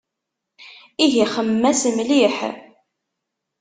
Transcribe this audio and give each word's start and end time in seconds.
Ihi 1.05 1.25
xemmem-as 1.33 1.81
mliḥ. 1.97 2.37